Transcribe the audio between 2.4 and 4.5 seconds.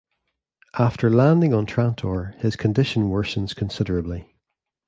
condition worsens considerably.